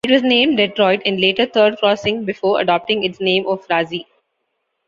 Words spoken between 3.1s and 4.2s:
name of Frazee.